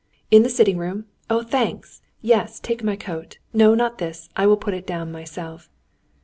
[0.31, 1.05] "In the sitting room?
[1.29, 2.01] Oh, thanks!
[2.23, 3.37] Yes, take my coat.
[3.53, 4.29] No, not this.
[4.35, 5.69] I will put it down myself."